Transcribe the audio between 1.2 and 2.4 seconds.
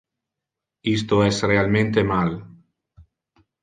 es realmente mal.